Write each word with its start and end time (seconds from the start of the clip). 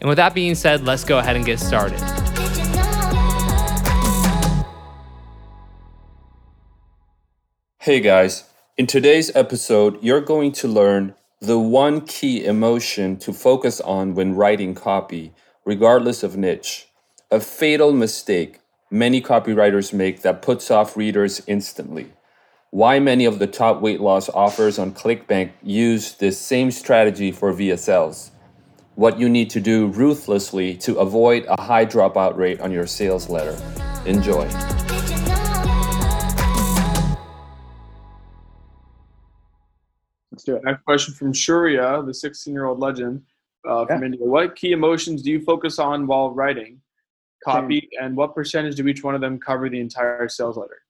And 0.00 0.08
with 0.08 0.16
that 0.16 0.34
being 0.34 0.54
said, 0.54 0.84
let's 0.84 1.04
go 1.04 1.18
ahead 1.18 1.36
and 1.36 1.44
get 1.44 1.60
started. 1.60 2.00
Hey 7.78 8.00
guys, 8.00 8.44
in 8.78 8.86
today's 8.86 9.34
episode, 9.36 10.02
you're 10.02 10.20
going 10.20 10.52
to 10.52 10.68
learn 10.68 11.14
the 11.40 11.58
one 11.58 12.00
key 12.02 12.44
emotion 12.44 13.16
to 13.18 13.32
focus 13.32 13.80
on 13.80 14.14
when 14.14 14.34
writing 14.34 14.74
copy, 14.74 15.32
regardless 15.64 16.22
of 16.22 16.36
niche. 16.36 16.88
A 17.30 17.40
fatal 17.40 17.92
mistake 17.92 18.60
many 18.90 19.20
copywriters 19.20 19.92
make 19.92 20.22
that 20.22 20.42
puts 20.42 20.70
off 20.70 20.96
readers 20.96 21.42
instantly. 21.46 22.12
Why 22.70 22.98
many 23.00 23.24
of 23.24 23.38
the 23.38 23.46
top 23.46 23.80
weight 23.80 24.00
loss 24.00 24.28
offers 24.30 24.78
on 24.78 24.92
ClickBank 24.92 25.52
use 25.62 26.14
this 26.14 26.38
same 26.38 26.70
strategy 26.70 27.32
for 27.32 27.52
VSLs 27.52 28.30
what 29.00 29.18
you 29.18 29.30
need 29.30 29.48
to 29.48 29.60
do 29.60 29.86
ruthlessly 29.86 30.74
to 30.76 30.98
avoid 30.98 31.46
a 31.48 31.58
high 31.58 31.86
dropout 31.86 32.36
rate 32.36 32.60
on 32.60 32.70
your 32.70 32.86
sales 32.86 33.30
letter. 33.30 33.56
Enjoy. 34.04 34.46
Let's 40.30 40.44
do 40.44 40.56
it. 40.56 40.64
Next 40.64 40.84
question 40.84 41.14
from 41.14 41.32
Shuria, 41.32 42.04
the 42.04 42.12
16 42.12 42.52
year 42.52 42.66
old 42.66 42.78
legend 42.78 43.22
uh, 43.66 43.86
from 43.86 44.02
Yeah. 44.02 44.06
India. 44.06 44.20
What 44.20 44.54
key 44.54 44.72
emotions 44.72 45.22
do 45.22 45.30
you 45.30 45.40
focus 45.40 45.78
on 45.78 46.06
while 46.06 46.32
writing 46.34 46.82
copy, 47.42 47.88
and 47.98 48.14
what 48.14 48.34
percentage 48.34 48.74
do 48.76 48.86
each 48.86 49.02
one 49.02 49.14
of 49.14 49.22
them 49.22 49.38
cover 49.38 49.70
the 49.70 49.80
entire 49.80 50.28
sales 50.28 50.58
letter? 50.58 50.82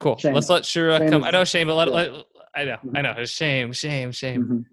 Cool. 0.00 0.16
Shame. 0.16 0.34
Let's 0.34 0.50
let 0.50 0.64
Shura 0.64 0.98
Shame 0.98 1.08
come. 1.08 1.22
I 1.22 1.30
know 1.30 1.44
shame, 1.44 1.68
but 1.68 1.76
let, 1.76 1.88
yeah. 1.88 2.16
let 2.16 2.24
I 2.56 2.64
know, 2.64 2.78
I 2.96 3.02
know. 3.02 3.24
Shame, 3.24 3.72
shame, 3.72 4.10
shame. 4.10 4.66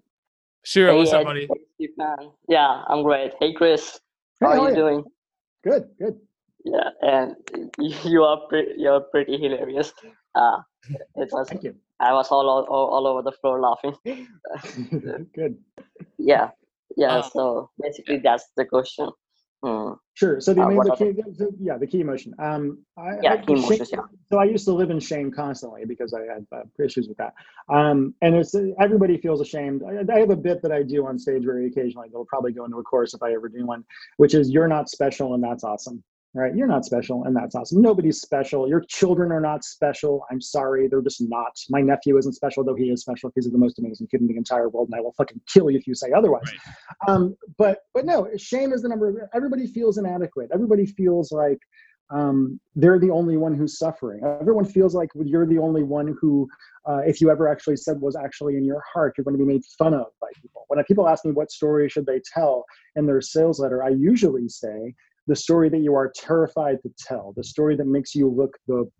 Mhm. 0.64 0.68
Shura, 0.68 0.96
what's 0.96 1.12
up, 1.12 1.24
buddy? 1.24 1.48
Hey, 1.78 1.86
Stefan. 1.88 2.32
Yeah, 2.48 2.82
I'm 2.86 3.02
great. 3.02 3.32
Hey, 3.40 3.52
Chris. 3.52 4.00
Hey, 4.40 4.46
How 4.46 4.52
how 4.52 4.52
are 4.52 4.58
are 4.66 4.70
you 4.70 4.76
you? 4.76 4.82
doing? 4.82 5.04
Good, 5.64 5.88
good. 5.98 6.20
Yeah, 6.64 6.90
and 7.02 7.36
you 8.04 8.22
are 8.24 8.40
pretty, 8.48 8.74
you're 8.78 9.00
pretty 9.00 9.36
hilarious. 9.38 9.92
Uh, 10.34 10.58
it 11.16 11.28
was 11.32 11.48
Thank 11.48 11.64
you. 11.64 11.74
I 12.00 12.12
was 12.12 12.28
all, 12.30 12.48
all 12.48 12.66
all 12.66 13.06
over 13.06 13.22
the 13.22 13.32
floor 13.32 13.60
laughing. 13.60 13.94
good. 15.34 15.58
yeah, 16.18 16.50
yeah. 16.96 17.18
Uh, 17.18 17.22
so 17.22 17.70
basically, 17.80 18.18
that's 18.18 18.46
the 18.56 18.64
question. 18.64 19.08
Hmm. 19.62 19.92
Sure. 20.14 20.40
So 20.40 20.52
the, 20.52 20.62
Uh, 20.62 20.68
main, 20.68 20.78
the, 20.78 20.96
key, 20.96 21.12
the, 21.12 21.22
the- 21.38 21.54
yeah, 21.60 21.78
the 21.78 21.86
key 21.86 22.00
emotion. 22.00 22.34
Um, 22.38 22.78
I, 22.96 23.18
Yeah, 23.22 23.32
I, 23.34 23.36
key 23.38 23.54
shame- 23.54 23.64
emotions, 23.64 23.90
yeah. 23.92 24.00
So 24.30 24.38
I 24.38 24.44
used 24.44 24.64
to 24.66 24.72
live 24.72 24.90
in 24.90 24.98
shame 24.98 25.30
constantly 25.30 25.84
because 25.84 26.12
I 26.12 26.22
had 26.22 26.46
uh, 26.52 26.62
issues 26.84 27.06
with 27.08 27.16
that. 27.18 27.32
Um, 27.68 28.12
and 28.22 28.34
it's 28.34 28.54
everybody 28.80 29.18
feels 29.18 29.40
ashamed. 29.40 29.82
I, 29.84 30.12
I 30.12 30.18
have 30.18 30.30
a 30.30 30.36
bit 30.36 30.62
that 30.62 30.72
I 30.72 30.82
do 30.82 31.06
on 31.06 31.18
stage 31.18 31.44
very 31.44 31.66
occasionally. 31.66 32.08
That'll 32.08 32.24
probably 32.26 32.52
go 32.52 32.64
into 32.64 32.78
a 32.78 32.82
course 32.82 33.14
if 33.14 33.22
I 33.22 33.32
ever 33.34 33.48
do 33.48 33.64
one, 33.64 33.84
which 34.16 34.34
is 34.34 34.50
"You're 34.50 34.68
not 34.68 34.88
special 34.90 35.34
and 35.34 35.42
that's 35.42 35.62
awesome." 35.64 36.02
Right? 36.34 36.54
You're 36.56 36.66
not 36.66 36.86
special 36.86 37.24
and 37.24 37.36
that's 37.36 37.54
awesome. 37.54 37.82
Nobody's 37.82 38.20
special. 38.20 38.66
Your 38.66 38.82
children 38.88 39.30
are 39.32 39.40
not 39.40 39.64
special. 39.64 40.24
I'm 40.30 40.40
sorry, 40.40 40.88
they're 40.88 41.02
just 41.02 41.20
not. 41.20 41.52
My 41.68 41.82
nephew 41.82 42.16
isn't 42.16 42.32
special, 42.32 42.64
though 42.64 42.74
he 42.74 42.84
is 42.84 43.02
special. 43.02 43.30
He's 43.34 43.50
the 43.50 43.58
most 43.58 43.78
amazing 43.78 44.06
kid 44.10 44.22
in 44.22 44.28
the 44.28 44.36
entire 44.36 44.70
world, 44.70 44.88
and 44.90 44.98
I 44.98 45.02
will 45.02 45.12
fucking 45.12 45.42
kill 45.52 45.70
you 45.70 45.78
if 45.78 45.86
you 45.86 45.94
say 45.94 46.10
otherwise. 46.12 46.50
Um, 47.06 47.36
but 47.58 47.80
but 47.92 48.06
no, 48.06 48.28
shame 48.38 48.72
is 48.72 48.82
the 48.82 48.88
number. 48.88 49.28
Everybody 49.34 49.66
feels 49.66 49.98
inadequate. 49.98 50.48
Everybody 50.54 50.86
feels 50.86 51.32
like 51.32 51.58
um, 52.12 52.60
they're 52.76 52.98
the 52.98 53.10
only 53.10 53.36
one 53.36 53.54
who's 53.54 53.78
suffering. 53.78 54.20
Everyone 54.40 54.64
feels 54.64 54.94
like 54.94 55.08
you're 55.14 55.46
the 55.46 55.58
only 55.58 55.82
one 55.82 56.14
who, 56.20 56.48
uh, 56.86 57.00
if 57.06 57.20
you 57.20 57.30
ever 57.30 57.48
actually 57.48 57.76
said 57.76 58.00
was 58.00 58.16
actually 58.16 58.56
in 58.56 58.64
your 58.64 58.82
heart, 58.92 59.14
you're 59.16 59.24
going 59.24 59.36
to 59.36 59.42
be 59.42 59.50
made 59.50 59.64
fun 59.78 59.94
of 59.94 60.06
by 60.20 60.28
people. 60.40 60.64
When 60.68 60.82
people 60.84 61.08
ask 61.08 61.24
me 61.24 61.32
what 61.32 61.50
story 61.50 61.88
should 61.88 62.06
they 62.06 62.20
tell 62.34 62.64
in 62.96 63.06
their 63.06 63.20
sales 63.20 63.60
letter, 63.60 63.82
I 63.82 63.90
usually 63.90 64.48
say 64.48 64.94
the 65.26 65.36
story 65.36 65.68
that 65.68 65.78
you 65.78 65.94
are 65.94 66.12
terrified 66.14 66.82
to 66.82 66.90
tell, 66.98 67.32
the 67.36 67.44
story 67.44 67.76
that 67.76 67.86
makes 67.86 68.14
you 68.14 68.28
look 68.28 68.56
the 68.66 68.90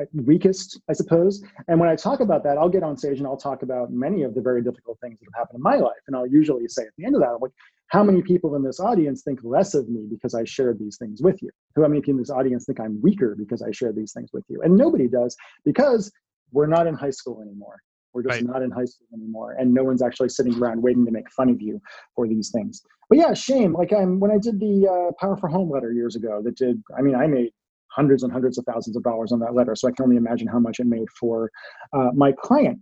uh, 0.00 0.04
weakest, 0.12 0.80
I 0.88 0.92
suppose. 0.92 1.42
And 1.66 1.80
when 1.80 1.88
I 1.88 1.96
talk 1.96 2.20
about 2.20 2.44
that, 2.44 2.58
I'll 2.58 2.68
get 2.68 2.82
on 2.82 2.96
stage 2.96 3.18
and 3.18 3.26
I'll 3.26 3.36
talk 3.36 3.62
about 3.62 3.90
many 3.90 4.22
of 4.22 4.34
the 4.34 4.40
very 4.40 4.62
difficult 4.62 4.98
things 5.00 5.18
that 5.18 5.26
have 5.34 5.40
happened 5.40 5.58
in 5.58 5.62
my 5.62 5.76
life. 5.76 6.00
And 6.06 6.16
I'll 6.16 6.26
usually 6.26 6.68
say 6.68 6.82
at 6.82 6.92
the 6.96 7.04
end 7.04 7.14
of 7.16 7.22
that, 7.22 7.30
I'm 7.30 7.40
like, 7.40 7.52
how 7.88 8.04
many 8.04 8.22
people 8.22 8.54
in 8.54 8.62
this 8.62 8.80
audience 8.80 9.22
think 9.22 9.40
less 9.42 9.74
of 9.74 9.88
me 9.88 10.06
because 10.08 10.34
I 10.34 10.44
shared 10.44 10.78
these 10.78 10.98
things 10.98 11.22
with 11.22 11.42
you? 11.42 11.50
How 11.74 11.88
many 11.88 12.00
people 12.00 12.14
in 12.14 12.22
this 12.22 12.30
audience 12.30 12.66
think 12.66 12.80
I'm 12.80 13.00
weaker 13.00 13.34
because 13.36 13.62
I 13.62 13.70
shared 13.72 13.96
these 13.96 14.12
things 14.12 14.30
with 14.32 14.44
you? 14.48 14.60
And 14.62 14.76
nobody 14.76 15.08
does 15.08 15.36
because 15.64 16.12
we're 16.52 16.66
not 16.66 16.86
in 16.86 16.94
high 16.94 17.10
school 17.10 17.40
anymore. 17.40 17.78
We're 18.14 18.22
just 18.22 18.40
Right. 18.40 18.46
not 18.46 18.62
in 18.62 18.70
high 18.70 18.84
school 18.84 19.06
anymore, 19.14 19.52
and 19.58 19.72
no 19.72 19.84
one's 19.84 20.02
actually 20.02 20.30
sitting 20.30 20.54
around 20.58 20.82
waiting 20.82 21.04
to 21.06 21.12
make 21.12 21.30
fun 21.30 21.48
of 21.48 21.60
you 21.60 21.80
for 22.14 22.26
these 22.26 22.50
things. 22.50 22.82
But 23.08 23.18
yeah, 23.18 23.32
shame. 23.34 23.72
Like 23.72 23.92
I'm 23.92 24.18
when 24.20 24.30
I 24.30 24.38
did 24.38 24.60
the 24.60 24.86
uh, 24.86 25.12
Power 25.20 25.36
for 25.36 25.48
Home 25.48 25.70
letter 25.70 25.92
years 25.92 26.16
ago. 26.16 26.40
That 26.42 26.56
did. 26.56 26.82
I 26.98 27.02
mean, 27.02 27.14
I 27.14 27.26
made 27.26 27.50
hundreds 27.90 28.22
and 28.22 28.32
hundreds 28.32 28.58
of 28.58 28.64
thousands 28.64 28.96
of 28.96 29.02
dollars 29.02 29.32
on 29.32 29.38
that 29.40 29.54
letter, 29.54 29.74
so 29.74 29.88
I 29.88 29.92
can 29.92 30.04
only 30.04 30.16
imagine 30.16 30.46
how 30.48 30.58
much 30.58 30.78
it 30.80 30.86
made 30.86 31.08
for 31.18 31.50
uh, 31.92 32.10
my 32.14 32.32
client. 32.32 32.78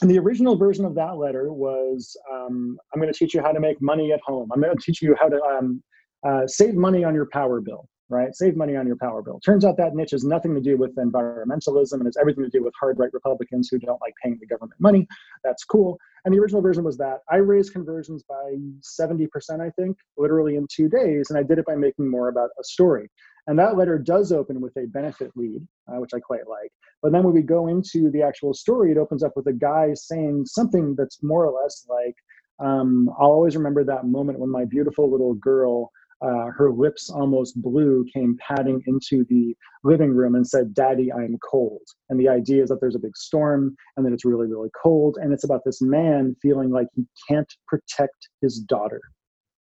And 0.00 0.10
the 0.10 0.18
original 0.18 0.56
version 0.56 0.84
of 0.84 0.94
that 0.96 1.16
letter 1.16 1.52
was 1.52 2.16
um, 2.32 2.76
I'm 2.92 3.00
going 3.00 3.12
to 3.12 3.16
teach 3.18 3.34
you 3.34 3.42
how 3.42 3.52
to 3.52 3.60
make 3.60 3.80
money 3.80 4.12
at 4.12 4.20
home. 4.26 4.50
I'm 4.52 4.60
going 4.60 4.76
to 4.76 4.82
teach 4.82 5.00
you 5.00 5.14
how 5.20 5.28
to 5.28 5.40
um, 5.42 5.82
uh, 6.26 6.46
save 6.46 6.74
money 6.74 7.04
on 7.04 7.14
your 7.14 7.26
power 7.32 7.60
bill, 7.60 7.88
right? 8.12 8.34
Save 8.34 8.56
money 8.56 8.76
on 8.76 8.86
your 8.86 8.96
power 8.96 9.22
bill. 9.22 9.40
Turns 9.40 9.64
out 9.64 9.76
that 9.78 9.94
niche 9.94 10.10
has 10.10 10.24
nothing 10.24 10.54
to 10.54 10.60
do 10.60 10.76
with 10.76 10.94
environmentalism 10.96 11.94
and 11.94 12.06
it's 12.06 12.18
everything 12.18 12.44
to 12.44 12.50
do 12.50 12.62
with 12.62 12.74
hard 12.78 12.98
right 12.98 13.12
Republicans 13.12 13.68
who 13.70 13.78
don't 13.78 14.00
like 14.00 14.14
paying 14.22 14.38
the 14.38 14.46
government 14.46 14.80
money. 14.80 15.06
That's 15.42 15.64
cool. 15.64 15.98
And 16.24 16.32
the 16.32 16.38
original 16.38 16.62
version 16.62 16.84
was 16.84 16.96
that 16.98 17.18
I 17.30 17.36
raised 17.36 17.72
conversions 17.72 18.22
by 18.22 18.56
70%, 18.82 19.28
I 19.60 19.70
think, 19.70 19.96
literally 20.16 20.56
in 20.56 20.66
two 20.70 20.88
days. 20.88 21.30
And 21.30 21.38
I 21.38 21.42
did 21.42 21.58
it 21.58 21.66
by 21.66 21.74
making 21.74 22.08
more 22.08 22.28
about 22.28 22.50
a 22.60 22.64
story. 22.64 23.10
And 23.48 23.58
that 23.58 23.76
letter 23.76 23.98
does 23.98 24.30
open 24.30 24.60
with 24.60 24.76
a 24.76 24.86
benefit 24.86 25.32
lead, 25.34 25.66
uh, 25.88 25.98
which 25.98 26.14
I 26.14 26.20
quite 26.20 26.46
like. 26.48 26.70
But 27.02 27.10
then 27.10 27.24
when 27.24 27.34
we 27.34 27.42
go 27.42 27.66
into 27.66 28.10
the 28.10 28.22
actual 28.22 28.54
story, 28.54 28.92
it 28.92 28.98
opens 28.98 29.24
up 29.24 29.32
with 29.34 29.48
a 29.48 29.52
guy 29.52 29.94
saying 29.94 30.46
something 30.46 30.94
that's 30.96 31.22
more 31.22 31.46
or 31.46 31.60
less 31.60 31.84
like, 31.88 32.14
um, 32.60 33.10
I'll 33.18 33.32
always 33.32 33.56
remember 33.56 33.82
that 33.82 34.06
moment 34.06 34.38
when 34.38 34.50
my 34.50 34.64
beautiful 34.64 35.10
little 35.10 35.34
girl, 35.34 35.90
uh, 36.22 36.46
her 36.56 36.70
lips 36.70 37.10
almost 37.10 37.60
blue, 37.60 38.06
came 38.12 38.38
padding 38.46 38.82
into 38.86 39.24
the 39.28 39.54
living 39.84 40.14
room 40.14 40.34
and 40.34 40.46
said, 40.46 40.74
Daddy, 40.74 41.12
I'm 41.12 41.38
cold. 41.38 41.82
And 42.08 42.18
the 42.18 42.28
idea 42.28 42.62
is 42.62 42.68
that 42.68 42.80
there's 42.80 42.94
a 42.94 43.00
big 43.00 43.16
storm 43.16 43.74
and 43.96 44.06
that 44.06 44.12
it's 44.12 44.24
really, 44.24 44.46
really 44.46 44.70
cold. 44.80 45.18
And 45.20 45.32
it's 45.32 45.44
about 45.44 45.62
this 45.64 45.82
man 45.82 46.36
feeling 46.40 46.70
like 46.70 46.86
he 46.94 47.04
can't 47.28 47.52
protect 47.66 48.28
his 48.40 48.58
daughter 48.58 49.00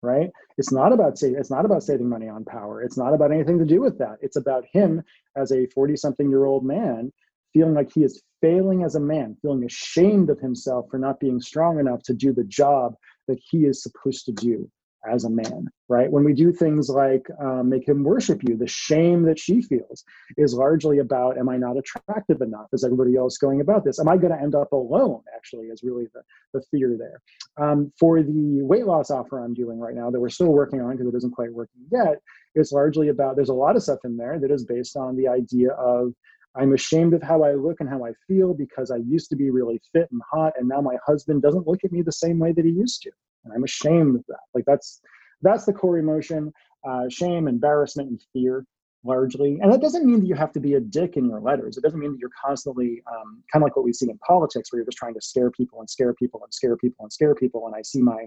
right 0.02 0.30
it's 0.56 0.72
not 0.72 0.92
about 0.92 1.18
saving 1.18 1.38
it's 1.38 1.50
not 1.50 1.64
about 1.64 1.82
saving 1.82 2.08
money 2.08 2.28
on 2.28 2.44
power 2.44 2.82
it's 2.82 2.96
not 2.96 3.12
about 3.12 3.30
anything 3.30 3.58
to 3.58 3.66
do 3.66 3.80
with 3.80 3.98
that 3.98 4.16
it's 4.22 4.36
about 4.36 4.64
him 4.72 5.02
as 5.36 5.52
a 5.52 5.66
40 5.74 5.96
something 5.96 6.30
year 6.30 6.46
old 6.46 6.64
man 6.64 7.12
feeling 7.52 7.74
like 7.74 7.92
he 7.92 8.02
is 8.02 8.22
failing 8.40 8.82
as 8.82 8.94
a 8.94 9.00
man 9.00 9.36
feeling 9.42 9.62
ashamed 9.64 10.30
of 10.30 10.40
himself 10.40 10.86
for 10.90 10.98
not 10.98 11.20
being 11.20 11.40
strong 11.40 11.78
enough 11.78 12.02
to 12.02 12.14
do 12.14 12.32
the 12.32 12.44
job 12.44 12.94
that 13.28 13.38
he 13.50 13.66
is 13.66 13.82
supposed 13.82 14.24
to 14.24 14.32
do 14.32 14.70
as 15.08 15.24
a 15.24 15.30
man, 15.30 15.66
right? 15.88 16.10
When 16.10 16.24
we 16.24 16.32
do 16.32 16.52
things 16.52 16.88
like 16.88 17.26
um, 17.42 17.70
make 17.70 17.88
him 17.88 18.04
worship 18.04 18.42
you, 18.46 18.56
the 18.56 18.66
shame 18.66 19.22
that 19.22 19.38
she 19.38 19.62
feels 19.62 20.04
is 20.36 20.54
largely 20.54 20.98
about, 20.98 21.38
am 21.38 21.48
I 21.48 21.56
not 21.56 21.76
attractive 21.76 22.40
enough? 22.42 22.66
Is 22.72 22.84
everybody 22.84 23.16
else 23.16 23.38
going 23.38 23.60
about 23.60 23.84
this? 23.84 23.98
Am 23.98 24.08
I 24.08 24.16
going 24.16 24.32
to 24.32 24.40
end 24.40 24.54
up 24.54 24.72
alone? 24.72 25.22
Actually, 25.34 25.66
is 25.66 25.82
really 25.82 26.06
the, 26.12 26.22
the 26.52 26.62
fear 26.70 26.96
there. 26.98 27.20
Um, 27.56 27.92
for 27.98 28.22
the 28.22 28.62
weight 28.62 28.86
loss 28.86 29.10
offer 29.10 29.42
I'm 29.42 29.54
doing 29.54 29.78
right 29.78 29.94
now 29.94 30.10
that 30.10 30.20
we're 30.20 30.28
still 30.28 30.52
working 30.52 30.80
on 30.80 30.92
because 30.92 31.06
it 31.06 31.16
isn't 31.16 31.34
quite 31.34 31.52
working 31.52 31.82
yet, 31.90 32.20
it's 32.54 32.72
largely 32.72 33.08
about, 33.08 33.36
there's 33.36 33.48
a 33.48 33.54
lot 33.54 33.76
of 33.76 33.82
stuff 33.82 34.00
in 34.04 34.16
there 34.16 34.38
that 34.38 34.50
is 34.50 34.64
based 34.64 34.96
on 34.96 35.16
the 35.16 35.28
idea 35.28 35.70
of, 35.72 36.12
I'm 36.56 36.74
ashamed 36.74 37.14
of 37.14 37.22
how 37.22 37.44
I 37.44 37.54
look 37.54 37.76
and 37.78 37.88
how 37.88 38.04
I 38.04 38.10
feel 38.26 38.54
because 38.54 38.90
I 38.90 38.96
used 38.96 39.30
to 39.30 39.36
be 39.36 39.50
really 39.50 39.80
fit 39.92 40.08
and 40.10 40.20
hot, 40.32 40.54
and 40.58 40.68
now 40.68 40.80
my 40.80 40.96
husband 41.06 41.42
doesn't 41.42 41.68
look 41.68 41.84
at 41.84 41.92
me 41.92 42.02
the 42.02 42.10
same 42.10 42.40
way 42.40 42.52
that 42.52 42.64
he 42.64 42.72
used 42.72 43.02
to 43.02 43.10
and 43.44 43.52
I'm 43.52 43.64
ashamed 43.64 44.16
of 44.16 44.24
that. 44.28 44.40
Like 44.54 44.64
that's 44.66 45.00
that's 45.42 45.64
the 45.64 45.72
core 45.72 45.98
emotion: 45.98 46.52
uh, 46.88 47.08
shame, 47.08 47.48
embarrassment, 47.48 48.10
and 48.10 48.20
fear 48.32 48.64
largely. 49.02 49.58
And 49.62 49.72
that 49.72 49.80
doesn't 49.80 50.04
mean 50.04 50.20
that 50.20 50.26
you 50.26 50.34
have 50.34 50.52
to 50.52 50.60
be 50.60 50.74
a 50.74 50.80
dick 50.80 51.16
in 51.16 51.24
your 51.24 51.40
letters. 51.40 51.76
It 51.76 51.82
doesn't 51.82 51.98
mean 51.98 52.12
that 52.12 52.18
you're 52.18 52.30
constantly 52.44 53.02
um, 53.10 53.42
kind 53.52 53.62
of 53.62 53.66
like 53.66 53.76
what 53.76 53.84
we 53.84 53.92
see 53.92 54.10
in 54.10 54.18
politics, 54.18 54.70
where 54.70 54.80
you're 54.80 54.86
just 54.86 54.98
trying 54.98 55.14
to 55.14 55.20
scare 55.22 55.50
people 55.50 55.80
and 55.80 55.88
scare 55.88 56.12
people 56.14 56.40
and 56.44 56.52
scare 56.52 56.76
people 56.76 57.04
and 57.04 57.12
scare 57.12 57.34
people. 57.34 57.66
And 57.66 57.74
I 57.74 57.82
see 57.82 58.02
my 58.02 58.26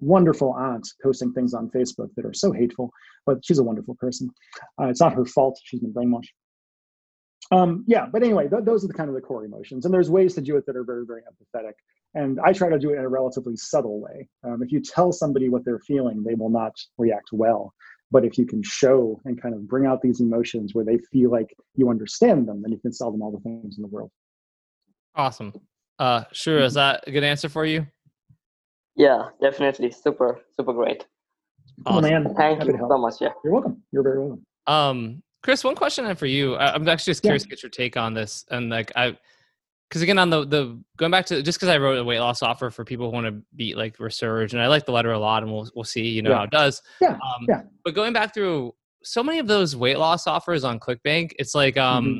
wonderful 0.00 0.52
aunt 0.54 0.88
posting 1.02 1.32
things 1.32 1.54
on 1.54 1.70
Facebook 1.70 2.08
that 2.16 2.24
are 2.24 2.34
so 2.34 2.52
hateful, 2.52 2.90
but 3.26 3.44
she's 3.44 3.58
a 3.58 3.64
wonderful 3.64 3.96
person. 3.96 4.30
Uh, 4.80 4.86
it's 4.86 5.00
not 5.00 5.12
her 5.12 5.24
fault. 5.24 5.58
She's 5.62 5.80
been 5.80 5.92
brainwashed. 5.92 6.30
Um, 7.50 7.84
yeah, 7.86 8.06
but 8.12 8.22
anyway, 8.22 8.48
th- 8.48 8.64
those 8.64 8.84
are 8.84 8.88
the 8.88 8.94
kind 8.94 9.08
of 9.08 9.14
the 9.14 9.22
core 9.22 9.44
emotions, 9.44 9.84
and 9.84 9.94
there's 9.94 10.10
ways 10.10 10.34
to 10.34 10.40
do 10.40 10.56
it 10.56 10.66
that 10.66 10.76
are 10.76 10.84
very, 10.84 11.06
very 11.06 11.22
empathetic. 11.22 11.72
And 12.14 12.40
I 12.40 12.52
try 12.52 12.68
to 12.70 12.78
do 12.78 12.90
it 12.90 12.98
in 12.98 13.04
a 13.04 13.08
relatively 13.08 13.56
subtle 13.56 14.00
way. 14.00 14.28
Um, 14.44 14.62
if 14.62 14.72
you 14.72 14.80
tell 14.80 15.12
somebody 15.12 15.48
what 15.48 15.64
they're 15.64 15.78
feeling, 15.80 16.22
they 16.22 16.34
will 16.34 16.50
not 16.50 16.72
react 16.96 17.28
well. 17.32 17.74
But 18.10 18.24
if 18.24 18.38
you 18.38 18.46
can 18.46 18.62
show 18.62 19.20
and 19.26 19.40
kind 19.40 19.54
of 19.54 19.68
bring 19.68 19.84
out 19.84 20.00
these 20.00 20.20
emotions 20.20 20.74
where 20.74 20.84
they 20.84 20.98
feel 21.12 21.30
like 21.30 21.54
you 21.74 21.90
understand 21.90 22.48
them, 22.48 22.62
then 22.62 22.72
you 22.72 22.78
can 22.78 22.92
sell 22.92 23.12
them 23.12 23.20
all 23.20 23.30
the 23.30 23.40
things 23.40 23.76
in 23.76 23.82
the 23.82 23.88
world. 23.88 24.10
Awesome. 25.14 25.52
Uh, 25.98 26.24
sure. 26.32 26.60
Is 26.60 26.74
that 26.74 27.04
a 27.06 27.10
good 27.12 27.24
answer 27.24 27.48
for 27.50 27.66
you? 27.66 27.86
Yeah, 28.96 29.28
definitely. 29.42 29.90
Super, 29.90 30.40
super 30.56 30.72
great. 30.72 31.06
Oh, 31.86 32.00
man. 32.00 32.34
Thank 32.34 32.60
Happy 32.60 32.72
you 32.72 32.78
so 32.88 32.98
much. 32.98 33.14
Yeah. 33.20 33.28
You're 33.44 33.52
welcome. 33.52 33.82
You're 33.92 34.02
very 34.02 34.18
welcome. 34.20 34.46
Um, 34.66 35.22
Chris, 35.42 35.62
one 35.62 35.74
question 35.74 36.04
I 36.06 36.14
for 36.14 36.26
you. 36.26 36.54
I, 36.54 36.74
I'm 36.74 36.88
actually 36.88 37.10
just 37.12 37.24
Yeah. 37.24 37.28
curious 37.28 37.42
to 37.42 37.48
get 37.48 37.62
your 37.62 37.70
take 37.70 37.96
on 37.96 38.14
this. 38.14 38.44
And 38.50 38.70
like, 38.70 38.90
I, 38.96 39.16
because 39.88 40.02
again, 40.02 40.18
on 40.18 40.30
the 40.30 40.44
the 40.46 40.80
going 40.96 41.10
back 41.10 41.26
to 41.26 41.42
just 41.42 41.58
because 41.58 41.68
I 41.68 41.78
wrote 41.78 41.98
a 41.98 42.04
weight 42.04 42.20
loss 42.20 42.42
offer 42.42 42.70
for 42.70 42.84
people 42.84 43.06
who 43.06 43.12
want 43.12 43.26
to 43.26 43.42
beat 43.56 43.76
like 43.76 43.96
resurge, 43.98 44.52
and 44.52 44.60
I 44.62 44.66
like 44.68 44.84
the 44.86 44.92
letter 44.92 45.12
a 45.12 45.18
lot, 45.18 45.42
and 45.42 45.52
we'll 45.52 45.68
we'll 45.74 45.84
see, 45.84 46.06
you 46.08 46.22
know, 46.22 46.30
Yeah. 46.30 46.36
how 46.38 46.42
it 46.44 46.50
does. 46.50 46.82
Yeah, 47.00 47.12
Um, 47.12 47.46
yeah. 47.48 47.62
But 47.84 47.94
going 47.94 48.12
back 48.12 48.34
through 48.34 48.74
so 49.02 49.22
many 49.22 49.38
of 49.38 49.46
those 49.46 49.74
weight 49.76 49.98
loss 49.98 50.26
offers 50.26 50.64
on 50.64 50.78
ClickBank, 50.80 51.32
it's 51.38 51.54
like 51.54 51.76
um. 51.76 52.04
Mhm. 52.06 52.18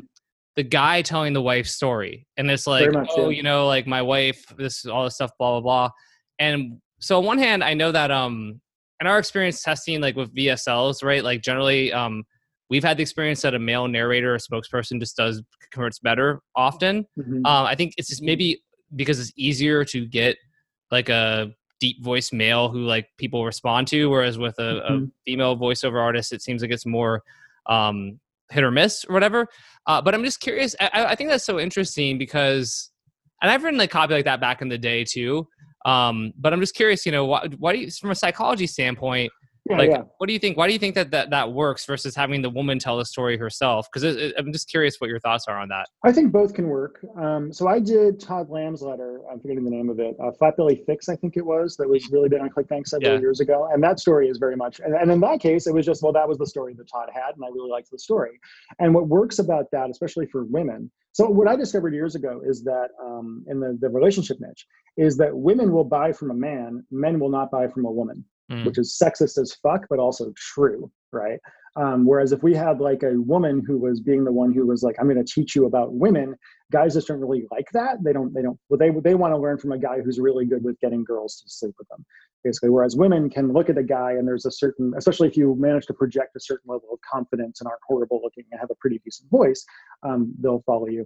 The 0.55 0.63
guy 0.63 1.01
telling 1.03 1.31
the 1.31 1.41
wife's 1.41 1.71
story, 1.71 2.27
and 2.35 2.51
it's 2.51 2.67
like, 2.67 2.91
much, 2.91 3.07
oh, 3.15 3.29
yeah. 3.29 3.37
you 3.37 3.43
know, 3.43 3.65
like 3.65 3.87
my 3.87 4.01
wife, 4.01 4.43
this 4.57 4.79
is 4.79 4.87
all 4.87 5.05
this 5.05 5.15
stuff, 5.15 5.31
blah 5.39 5.51
blah 5.51 5.61
blah. 5.61 5.89
And 6.37 6.81
so 6.99 7.17
on 7.19 7.23
one 7.23 7.37
hand, 7.37 7.63
I 7.63 7.75
know 7.75 7.93
that 7.93 8.11
um, 8.11 8.59
in 8.99 9.07
our 9.07 9.19
experience 9.19 9.61
testing 9.61 10.01
like 10.01 10.17
with 10.17 10.35
VSLs, 10.35 11.01
right? 11.01 11.23
Like 11.23 11.43
generally, 11.43 11.93
um, 11.93 12.25
we've 12.69 12.83
had 12.83 12.97
the 12.97 13.01
experience 13.01 13.41
that 13.41 13.53
a 13.55 13.59
male 13.59 13.87
narrator 13.87 14.35
or 14.35 14.37
spokesperson 14.37 14.99
just 14.99 15.17
does 15.17 15.41
converts 15.71 15.99
better 15.99 16.41
often. 16.55 17.05
Mhm. 17.17 17.37
Um, 17.45 17.65
I 17.65 17.75
think 17.75 17.93
it's 17.97 18.09
just 18.09 18.21
maybe 18.21 18.61
because 18.95 19.19
it's 19.19 19.31
easier 19.35 19.83
to 19.85 20.05
get 20.05 20.37
like 20.91 21.09
a 21.09 21.51
deep 21.79 22.03
voice 22.03 22.31
male 22.33 22.69
who 22.69 22.79
like 22.85 23.07
people 23.17 23.45
respond 23.45 23.87
to, 23.87 24.09
whereas 24.09 24.37
with 24.37 24.57
a, 24.59 24.79
a 24.85 24.91
Mhm. 24.91 25.11
female 25.25 25.57
voiceover 25.57 26.01
artist, 26.01 26.33
it 26.33 26.41
seems 26.41 26.61
like 26.61 26.71
it's 26.71 26.85
more 26.85 27.23
um, 27.67 28.19
hit 28.51 28.63
or 28.63 28.71
miss 28.71 29.05
or 29.05 29.13
whatever. 29.13 29.47
Uh, 29.85 30.01
but 30.01 30.13
I'm 30.15 30.23
just 30.23 30.39
curious. 30.39 30.75
I, 30.79 30.89
I- 30.93 31.05
I 31.11 31.15
think 31.15 31.29
that's 31.29 31.45
so 31.45 31.59
interesting 31.59 32.17
because, 32.17 32.89
and 33.41 33.51
I've 33.51 33.63
written 33.63 33.77
like 33.79 33.91
copy 33.91 34.13
like 34.15 34.25
that 34.25 34.41
back 34.41 34.61
in 34.61 34.69
the 34.69 34.77
day 34.77 35.03
too. 35.03 35.47
Um, 35.85 36.33
but 36.37 36.51
I'm 36.51 36.59
just 36.59 36.75
curious, 36.75 37.05
you 37.05 37.11
know, 37.11 37.25
why, 37.25 37.47
why 37.57 37.73
do 37.73 37.79
you, 37.79 37.91
from 37.91 38.11
a 38.11 38.15
psychology 38.15 38.67
standpoint, 38.67 39.31
yeah, 39.69 39.77
like 39.77 39.89
yeah. 39.89 40.03
what 40.17 40.27
do 40.27 40.33
you 40.33 40.39
think 40.39 40.57
why 40.57 40.67
do 40.67 40.73
you 40.73 40.79
think 40.79 40.95
that 40.95 41.11
that, 41.11 41.29
that 41.29 41.51
works 41.51 41.85
versus 41.85 42.15
having 42.15 42.41
the 42.41 42.49
woman 42.49 42.79
tell 42.79 42.97
the 42.97 43.05
story 43.05 43.37
herself 43.37 43.87
because 43.91 44.31
i'm 44.37 44.51
just 44.51 44.69
curious 44.69 44.95
what 44.99 45.09
your 45.09 45.19
thoughts 45.19 45.45
are 45.47 45.59
on 45.59 45.69
that 45.69 45.87
I 46.03 46.11
think 46.13 46.31
both 46.31 46.53
can 46.53 46.67
work. 46.67 47.05
Um, 47.17 47.51
so 47.51 47.67
I 47.67 47.79
did 47.79 48.19
Todd 48.21 48.49
Lamb's 48.49 48.81
letter. 48.81 49.21
I'm 49.29 49.39
forgetting 49.39 49.65
the 49.65 49.69
name 49.69 49.89
of 49.89 49.99
it. 49.99 50.15
Uh, 50.19 50.31
Flatbelly 50.31 50.85
Fix, 50.85 51.09
I 51.09 51.15
think 51.15 51.35
it 51.35 51.45
was. 51.45 51.75
That 51.75 51.89
was 51.89 52.09
really 52.09 52.29
big 52.29 52.39
on 52.39 52.49
ClickBank 52.49 52.87
several 52.87 53.13
Yeah. 53.13 53.19
years 53.19 53.41
ago. 53.41 53.69
And 53.71 53.83
that 53.83 53.99
story 53.99 54.29
is 54.29 54.37
very 54.37 54.55
much. 54.55 54.79
And, 54.79 54.95
and 54.95 55.11
in 55.11 55.19
that 55.19 55.41
case, 55.41 55.67
it 55.67 55.73
was 55.73 55.85
just 55.85 56.01
well, 56.01 56.13
that 56.13 56.27
was 56.27 56.37
the 56.37 56.47
story 56.47 56.73
that 56.75 56.87
Todd 56.89 57.09
had, 57.13 57.35
and 57.35 57.43
I 57.43 57.49
really 57.49 57.69
liked 57.69 57.91
the 57.91 57.99
story. 57.99 58.39
And 58.79 58.93
what 58.93 59.07
works 59.07 59.39
about 59.39 59.65
that, 59.71 59.89
especially 59.89 60.25
for 60.27 60.45
women. 60.45 60.89
So 61.11 61.29
what 61.29 61.47
I 61.49 61.55
discovered 61.55 61.93
years 61.93 62.15
ago 62.15 62.41
is 62.45 62.63
that 62.63 62.89
um, 63.03 63.43
in 63.47 63.59
the, 63.59 63.77
the 63.81 63.89
relationship 63.89 64.37
niche 64.39 64.65
is 64.95 65.17
that 65.17 65.35
women 65.35 65.71
will 65.71 65.83
buy 65.83 66.13
from 66.13 66.31
a 66.31 66.35
man, 66.35 66.85
men 66.91 67.19
will 67.19 67.29
not 67.29 67.51
buy 67.51 67.67
from 67.67 67.85
a 67.85 67.91
woman 67.91 68.23
Mm. 68.51 68.65
which 68.65 68.77
is 68.79 68.99
sexist 69.01 69.39
as 69.39 69.53
fuck, 69.61 69.85
but 69.89 69.99
also 69.99 70.33
true, 70.35 70.91
right? 71.11 71.39
Um, 71.75 72.05
whereas 72.05 72.31
if 72.31 72.41
we 72.41 72.55
had 72.55 72.81
like 72.81 73.03
a 73.03 73.13
woman 73.21 73.63
who 73.65 73.77
was 73.77 74.01
being 74.01 74.23
the 74.23 74.31
one 74.31 74.51
who 74.51 74.65
was 74.65 74.81
like, 74.81 74.95
"I'm 74.99 75.05
going 75.07 75.23
to 75.23 75.33
teach 75.33 75.55
you 75.55 75.65
about 75.65 75.93
women," 75.93 76.35
guys 76.71 76.95
just 76.95 77.07
don't 77.07 77.19
really 77.19 77.45
like 77.51 77.67
that. 77.73 78.03
They 78.03 78.11
don't. 78.11 78.33
They 78.33 78.41
don't. 78.41 78.59
Well, 78.69 78.77
they 78.77 78.89
they 79.01 79.15
want 79.15 79.33
to 79.33 79.37
learn 79.37 79.57
from 79.59 79.71
a 79.71 79.77
guy 79.77 80.01
who's 80.01 80.19
really 80.19 80.45
good 80.45 80.63
with 80.63 80.79
getting 80.79 81.03
girls 81.03 81.41
to 81.41 81.49
sleep 81.49 81.75
with 81.77 81.87
them, 81.89 82.03
basically. 82.43 82.69
Whereas 82.69 82.95
women 82.95 83.29
can 83.29 83.53
look 83.53 83.69
at 83.69 83.75
the 83.75 83.83
guy 83.83 84.13
and 84.13 84.27
there's 84.27 84.45
a 84.45 84.51
certain, 84.51 84.93
especially 84.97 85.27
if 85.27 85.37
you 85.37 85.55
manage 85.59 85.85
to 85.85 85.93
project 85.93 86.35
a 86.35 86.39
certain 86.39 86.67
level 86.67 86.89
of 86.91 86.99
confidence 87.09 87.61
and 87.61 87.67
aren't 87.67 87.81
horrible 87.87 88.19
looking 88.23 88.45
and 88.51 88.59
have 88.59 88.71
a 88.71 88.75
pretty 88.75 88.99
decent 89.05 89.29
voice, 89.29 89.63
um, 90.03 90.33
they'll 90.41 90.63
follow 90.65 90.87
you. 90.87 91.05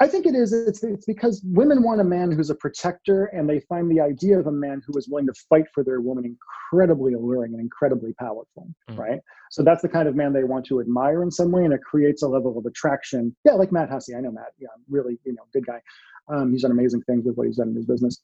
I 0.00 0.08
think 0.08 0.26
it 0.26 0.34
is. 0.34 0.52
It's, 0.52 0.82
it's 0.82 1.06
because 1.06 1.40
women 1.44 1.82
want 1.84 2.00
a 2.00 2.04
man 2.04 2.32
who's 2.32 2.50
a 2.50 2.54
protector, 2.56 3.26
and 3.26 3.48
they 3.48 3.60
find 3.60 3.88
the 3.88 4.00
idea 4.00 4.38
of 4.38 4.48
a 4.48 4.52
man 4.52 4.82
who 4.84 4.98
is 4.98 5.08
willing 5.08 5.26
to 5.28 5.34
fight 5.48 5.66
for 5.72 5.84
their 5.84 6.00
woman 6.00 6.24
incredibly 6.24 7.12
alluring 7.12 7.52
and 7.52 7.60
incredibly 7.60 8.12
powerful, 8.14 8.68
Mm. 8.90 8.98
right? 8.98 9.20
So 9.50 9.62
that's 9.62 9.82
the 9.82 9.88
kind 9.88 10.08
of 10.08 10.16
man 10.16 10.32
they 10.32 10.42
want 10.42 10.66
to 10.66 10.80
admire 10.80 11.22
in 11.22 11.30
some 11.30 11.52
way, 11.52 11.64
and 11.64 11.72
it 11.72 11.80
creates 11.82 12.22
a 12.22 12.28
level 12.28 12.58
of 12.58 12.66
attraction. 12.66 13.36
Yeah, 13.44 13.52
like 13.52 13.70
Matt 13.70 13.88
Hussey. 13.88 14.16
I 14.16 14.20
know 14.20 14.32
Matt. 14.32 14.52
Yeah, 14.58 14.68
really, 14.88 15.16
you 15.24 15.32
know, 15.32 15.44
good 15.52 15.64
guy. 15.64 15.80
Um, 16.28 16.50
he's 16.50 16.62
done 16.62 16.72
amazing 16.72 17.02
things 17.02 17.24
with 17.24 17.36
what 17.36 17.46
he's 17.46 17.58
done 17.58 17.68
in 17.68 17.76
his 17.76 17.86
business. 17.86 18.20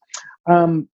Um, 0.50 0.88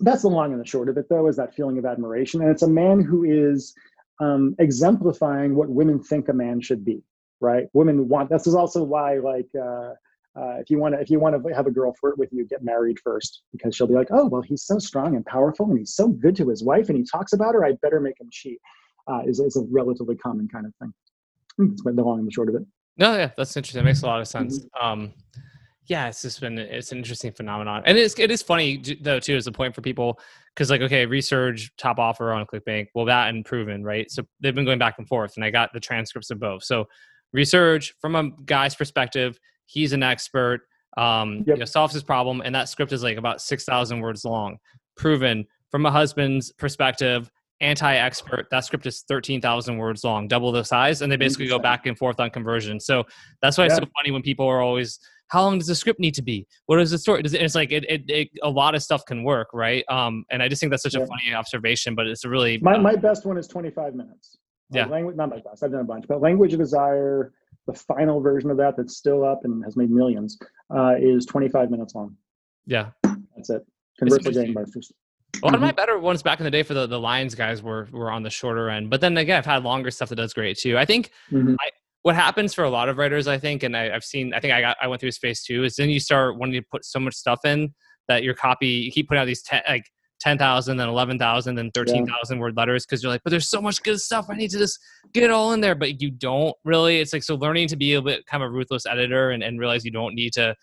that's 0.00 0.22
the 0.22 0.28
long 0.28 0.52
and 0.52 0.60
the 0.60 0.66
short 0.66 0.88
of 0.88 0.96
it, 0.96 1.08
though, 1.08 1.26
is 1.26 1.36
that 1.36 1.54
feeling 1.56 1.76
of 1.76 1.84
admiration, 1.84 2.40
and 2.40 2.50
it's 2.50 2.62
a 2.62 2.68
man 2.68 3.00
who 3.00 3.24
is 3.24 3.74
um, 4.20 4.54
exemplifying 4.60 5.56
what 5.56 5.68
women 5.68 6.00
think 6.00 6.28
a 6.28 6.32
man 6.32 6.60
should 6.60 6.84
be 6.84 7.02
right? 7.40 7.66
Women 7.72 8.08
want. 8.08 8.30
This 8.30 8.46
is 8.46 8.54
also 8.54 8.82
why, 8.82 9.18
like, 9.18 9.48
uh, 9.56 9.92
uh, 10.38 10.56
if 10.60 10.70
you 10.70 10.78
want 10.78 10.94
to, 10.94 11.00
if 11.00 11.10
you 11.10 11.18
want 11.18 11.42
to 11.42 11.54
have 11.54 11.66
a 11.66 11.70
girl 11.70 11.94
flirt 12.00 12.18
with 12.18 12.28
you, 12.32 12.46
get 12.46 12.62
married 12.62 12.98
first, 13.02 13.42
because 13.52 13.74
she'll 13.74 13.86
be 13.86 13.94
like, 13.94 14.08
oh, 14.10 14.26
well, 14.26 14.42
he's 14.42 14.62
so 14.64 14.78
strong 14.78 15.16
and 15.16 15.24
powerful, 15.26 15.68
and 15.68 15.78
he's 15.78 15.94
so 15.94 16.08
good 16.08 16.36
to 16.36 16.48
his 16.48 16.62
wife, 16.62 16.88
and 16.88 16.98
he 16.98 17.04
talks 17.04 17.32
about 17.32 17.54
her. 17.54 17.64
I 17.64 17.72
better 17.82 18.00
make 18.00 18.20
him 18.20 18.28
cheat. 18.30 18.60
Uh, 19.10 19.22
is 19.26 19.40
is 19.40 19.56
a 19.56 19.62
relatively 19.70 20.16
common 20.16 20.48
kind 20.48 20.66
of 20.66 20.74
thing. 20.80 20.92
That's 21.58 21.82
the 21.82 22.02
long 22.02 22.18
and 22.18 22.26
the 22.26 22.32
short 22.32 22.48
of 22.48 22.54
it. 22.54 22.62
no 22.96 23.16
yeah 23.16 23.30
that's 23.36 23.56
interesting 23.56 23.80
that 23.80 23.84
makes 23.84 24.02
a 24.02 24.06
lot 24.06 24.20
of 24.20 24.28
sense 24.28 24.64
um 24.80 25.12
yeah 25.86 26.08
it's 26.08 26.22
just 26.22 26.40
been 26.40 26.58
it's 26.58 26.92
an 26.92 26.98
interesting 26.98 27.32
phenomenon 27.32 27.82
and 27.84 27.98
it's 27.98 28.18
it 28.18 28.30
is 28.30 28.42
funny 28.42 28.80
though 29.00 29.18
too 29.18 29.36
as 29.36 29.46
a 29.46 29.52
point 29.52 29.74
for 29.74 29.80
people 29.80 30.18
because 30.54 30.70
like 30.70 30.82
okay 30.82 31.06
Resurge 31.06 31.70
top 31.76 31.98
offer 31.98 32.32
on 32.32 32.46
clickbank 32.46 32.86
well 32.94 33.04
that 33.06 33.28
and 33.28 33.44
proven 33.44 33.82
right 33.82 34.10
so 34.10 34.22
they've 34.40 34.54
been 34.54 34.64
going 34.64 34.78
back 34.78 34.94
and 34.98 35.08
forth 35.08 35.32
and 35.36 35.44
i 35.44 35.50
got 35.50 35.72
the 35.72 35.80
transcripts 35.80 36.30
of 36.30 36.38
both 36.38 36.62
so 36.62 36.84
Resurge 37.36 37.92
from 38.00 38.14
a 38.16 38.30
guy's 38.44 38.74
perspective 38.74 39.38
he's 39.66 39.92
an 39.92 40.02
expert 40.02 40.62
um 40.96 41.44
Yep. 41.46 41.56
you 41.56 41.56
know 41.56 41.64
solves 41.64 41.92
his 41.92 42.02
problem 42.02 42.40
and 42.44 42.54
that 42.54 42.68
script 42.68 42.92
is 42.92 43.02
like 43.02 43.18
about 43.18 43.40
6000 43.40 44.00
words 44.00 44.24
long 44.24 44.56
proven. 44.96 45.46
From 45.70 45.84
a 45.86 45.90
husband's 45.90 46.50
perspective 46.52 47.30
anti-expert 47.60 48.46
that 48.50 48.64
script 48.64 48.86
is 48.86 49.04
13000 49.08 49.76
words 49.78 50.04
long 50.04 50.28
double 50.28 50.52
the 50.52 50.62
size 50.62 51.02
and 51.02 51.10
they 51.10 51.16
basically 51.16 51.48
go 51.48 51.58
back 51.58 51.86
and 51.86 51.98
forth 51.98 52.20
on 52.20 52.30
conversion. 52.30 52.78
So 52.80 53.04
that's 53.42 53.58
why 53.58 53.66
it's 53.66 53.74
so 53.74 53.84
funny 53.96 54.12
when 54.12 54.22
people 54.22 54.46
are 54.46 54.60
always 54.60 54.98
how 55.26 55.42
long 55.42 55.58
does 55.58 55.66
the 55.66 55.74
script 55.74 56.00
need 56.00 56.14
to 56.14 56.22
be? 56.22 56.46
What 56.66 56.80
is 56.80 56.90
the 56.90 56.96
story? 56.96 57.20
Does 57.20 57.34
it, 57.34 57.42
it's 57.42 57.54
like 57.54 57.70
it, 57.70 57.84
it, 57.90 58.08
it 58.08 58.28
a 58.42 58.48
lot 58.48 58.74
of 58.74 58.82
stuff 58.82 59.04
can 59.04 59.24
work 59.24 59.48
right? 59.52 59.84
Um 59.90 60.24
and 60.30 60.42
i 60.42 60.48
just 60.48 60.60
think 60.60 60.70
that's 60.70 60.82
such 60.84 60.94
a 60.94 61.06
funny 61.06 61.34
observation 61.34 61.94
but 61.94 62.06
it's 62.06 62.24
a 62.24 62.28
really 62.28 62.58
My 62.62 62.74
uh, 62.74 62.80
my 62.80 62.96
best 62.96 63.26
one 63.26 63.36
is 63.36 63.46
25 63.46 63.94
minutes. 63.94 64.38
Like 64.70 64.86
Yeah. 64.86 64.92
Language, 64.92 65.16
not 65.16 65.30
my 65.30 65.36
best. 65.40 65.62
I've 65.62 65.70
done 65.70 65.80
a 65.80 65.84
bunch, 65.84 66.06
but 66.08 66.20
language 66.20 66.52
of 66.52 66.58
desire, 66.58 67.32
the 67.66 67.72
final 67.72 68.20
version 68.20 68.50
of 68.50 68.56
that 68.58 68.76
that's 68.76 68.96
still 68.96 69.24
up 69.24 69.40
and 69.44 69.64
has 69.64 69.76
made 69.76 69.90
millions, 69.90 70.38
uh, 70.74 70.94
is 71.00 71.26
25 71.26 71.70
minutes 71.70 71.94
long. 71.94 72.16
yeah 72.66 72.90
That's 73.36 73.50
it. 73.50 73.66
Converts 73.98 74.24
to 74.24 74.30
interesting. 74.30 74.54
gangbusters. 74.54 74.92
A 75.42 75.46
of 75.46 75.52
Mm-hmm. 75.54 75.62
my 75.62 75.72
better 75.72 75.98
ones 75.98 76.22
back 76.22 76.40
in 76.40 76.44
the 76.44 76.50
day 76.50 76.62
for 76.62 76.74
the, 76.74 76.86
the 76.86 76.98
Lions 76.98 77.34
guys 77.34 77.62
were 77.62 77.88
were 77.92 78.10
on 78.10 78.22
the 78.22 78.30
shorter 78.30 78.70
end. 78.70 78.90
But 78.90 79.00
then 79.00 79.16
again, 79.16 79.38
I've 79.38 79.46
had 79.46 79.62
longer 79.62 79.90
stuff 79.90 80.08
that 80.10 80.16
does 80.16 80.32
great 80.34 80.58
too. 80.58 80.76
I 80.78 80.84
think 80.84 81.10
Mhm. 81.32 81.56
what 82.02 82.14
happens 82.14 82.54
for 82.54 82.64
a 82.64 82.70
lot 82.70 82.88
of 82.88 82.96
writers, 82.96 83.26
I 83.28 83.38
think, 83.38 83.62
and 83.62 83.76
I, 83.76 83.94
I've 83.94 84.04
seen, 84.04 84.32
I 84.34 84.40
think 84.40 84.52
I 84.54 84.60
got, 84.60 84.76
I 84.82 84.86
went 84.88 85.00
through 85.00 85.08
this 85.08 85.18
phase 85.18 85.42
too, 85.42 85.64
is 85.64 85.76
then 85.76 85.90
you 85.90 86.00
start 86.00 86.36
wanting 86.38 86.60
to 86.60 86.66
put 86.70 86.84
so 86.84 86.98
much 87.00 87.14
stuff 87.14 87.40
in 87.44 87.74
that 88.08 88.22
your 88.22 88.34
copy, 88.34 88.68
you 88.68 88.90
keep 88.90 89.08
putting 89.08 89.20
out 89.20 89.26
these 89.26 89.42
ten, 89.42 89.62
like 89.68 89.84
10,000, 90.20 90.76
then 90.76 90.88
11,000, 90.88 91.54
then 91.54 91.70
13,000 91.72 92.38
word 92.38 92.56
letters 92.56 92.84
because 92.84 93.02
you're 93.02 93.12
like, 93.12 93.22
but 93.24 93.30
there's 93.30 93.48
so 93.48 93.60
much 93.60 93.82
good 93.82 94.00
stuff. 94.00 94.26
I 94.28 94.34
need 94.34 94.50
to 94.50 94.58
just 94.58 94.78
get 95.12 95.22
it 95.22 95.30
all 95.30 95.52
in 95.52 95.60
there. 95.60 95.74
But 95.74 96.00
you 96.02 96.10
don't 96.10 96.54
really. 96.64 96.98
It's 97.00 97.12
like, 97.12 97.22
so 97.22 97.36
learning 97.36 97.68
to 97.68 97.76
be 97.76 97.94
a 97.94 98.02
bit 98.02 98.26
kind 98.26 98.42
of 98.42 98.50
a 98.50 98.52
ruthless 98.52 98.86
editor 98.86 99.30
and, 99.30 99.42
and 99.42 99.60
realize 99.60 99.84
you 99.84 99.90
don't 99.90 100.14
need 100.14 100.32
to, 100.34 100.54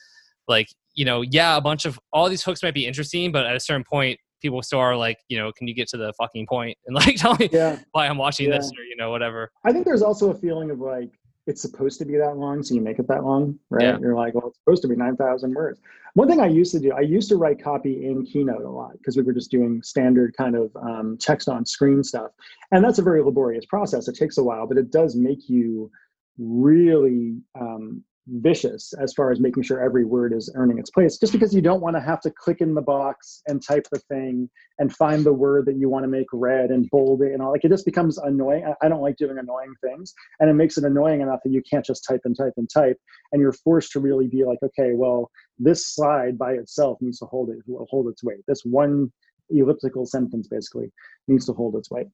like, 0.48 0.68
you 0.94 1.06
know, 1.06 1.22
yeah, 1.22 1.58
a 1.58 1.62
bunch 1.62 1.86
of 1.86 2.00
all 2.14 2.30
these 2.30 2.44
hooks 2.44 2.64
might 2.64 2.74
be 2.74 2.86
interesting, 2.86 3.32
but 3.32 3.46
at 3.46 3.56
a 3.56 3.60
certain 3.60 3.84
point, 3.84 4.20
people 4.42 4.62
still 4.62 4.80
are 4.80 4.96
like, 4.96 5.18
you 5.28 5.38
know, 5.38 5.52
can 5.52 5.68
you 5.68 5.74
get 5.74 5.88
to 5.90 5.98
the 5.98 6.14
fucking 6.14 6.46
point 6.48 6.78
and 6.86 6.96
like 6.96 7.16
tell 7.16 7.36
me 7.36 7.50
Yeah. 7.52 7.80
why 7.92 8.08
I'm 8.08 8.18
watching 8.18 8.50
this 8.50 8.72
or, 8.78 8.84
you 8.84 8.96
know, 8.96 9.10
whatever. 9.10 9.52
I 9.64 9.72
think 9.72 9.86
there's 9.86 10.02
also 10.02 10.32
a 10.32 10.36
feeling 10.36 10.70
of 10.70 10.80
like 10.80 11.10
it's 11.48 11.62
supposed 11.62 12.00
to 12.00 12.06
be 12.06 12.18
that 12.18 12.38
long, 12.38 12.64
so 12.64 12.74
you 12.74 12.82
make 12.82 13.00
it 13.00 13.08
that 13.08 13.24
long, 13.24 13.60
right? 13.70 13.84
Yeah. 13.84 13.98
You're 14.00 14.16
like, 14.16 14.34
well, 14.34 14.48
it's 14.48 14.60
supposed 14.60 14.82
to 14.82 14.88
be 14.88 14.96
nine 14.96 15.16
thousand 15.16 15.54
words. 15.54 15.80
One 16.16 16.30
thing 16.30 16.40
I 16.40 16.48
used 16.48 16.72
to 16.72 16.80
do, 16.80 16.94
I 16.94 17.02
used 17.02 17.28
to 17.30 17.36
write 17.36 17.62
copy 17.62 18.06
in 18.06 18.26
Keynote 18.26 18.64
a 18.64 18.70
lot 18.70 18.94
because 18.94 19.18
we 19.18 19.24
were 19.24 19.34
just 19.34 19.52
doing 19.52 19.84
standard 19.84 20.36
kind 20.38 20.56
of 20.56 20.76
um, 20.78 21.18
text 21.20 21.50
on 21.50 21.66
screen 21.66 22.04
stuff. 22.04 22.32
And 22.72 22.84
that's 22.84 23.00
a 23.00 23.04
very 23.04 23.22
laborious 23.22 23.66
process. 23.66 24.08
It 24.08 24.16
takes 24.16 24.38
a 24.38 24.44
while, 24.44 24.66
but 24.66 24.78
it 24.78 24.92
does 24.92 25.16
make 25.16 25.50
you 25.50 25.92
really 26.38 27.42
um, 27.60 28.02
vicious 28.28 28.94
as 29.00 29.14
far 29.14 29.32
as 29.32 29.40
making 29.40 29.62
sure 29.62 29.80
every 29.80 30.04
word 30.04 30.34
is 30.34 30.52
earning 30.56 30.80
its 30.80 30.90
place 30.90 31.18
just 31.18 31.32
because 31.32 31.54
you 31.54 31.62
don't 31.62 31.82
want 31.82 31.96
to 31.96 32.02
have 32.02 32.20
to 32.20 32.32
click 32.32 32.60
in 32.60 32.74
the 32.74 32.82
box 32.82 33.44
and 33.48 33.64
type 33.64 33.86
the 33.92 34.00
thing 34.00 34.50
and 34.80 34.96
find 34.96 35.24
the 35.24 35.34
word 35.34 35.66
that 35.66 35.78
you 35.78 35.90
want 35.90 36.04
to 36.04 36.08
make 36.08 36.26
red 36.34 36.72
and 36.72 36.90
bold 36.90 37.22
it 37.22 37.34
and 37.34 37.42
all 37.42 37.52
like 37.52 37.64
it 37.64 37.70
just 37.70 37.86
becomes 37.86 38.18
annoying. 38.18 38.66
I 38.82 38.90
don't 38.90 39.02
like 39.02 39.18
doing 39.18 39.38
annoying 39.38 39.74
things 39.84 40.14
and 40.40 40.50
it 40.50 40.54
makes 40.54 40.78
it 40.78 40.86
annoying 40.86 41.22
enough 41.22 41.40
that 41.44 41.52
you 41.52 41.62
can't 41.70 41.86
just 41.86 42.04
type 42.08 42.22
and 42.26 42.36
type 42.36 42.54
and 42.58 42.68
type 42.68 42.98
and 43.32 43.42
you're 43.42 43.54
forced 43.54 43.92
to 43.92 44.00
really 44.00 44.28
be 44.28 44.44
like 44.44 44.60
okay 44.64 44.94
well 44.94 45.30
this 45.60 45.94
slide 45.94 46.38
by 46.38 46.54
itself 46.54 46.98
needs 47.02 47.20
to 47.20 47.26
hold 47.26 47.50
it 47.50 47.58
hold 47.90 48.08
its 48.08 48.24
weight. 48.24 48.40
This 48.48 48.62
one 48.64 49.12
elliptical 49.52 50.08
sentence 50.08 50.48
basically 50.48 50.92
needs 51.28 51.46
to 51.46 51.54
hold 51.54 51.76
its 51.76 51.92
weight. 51.92 52.08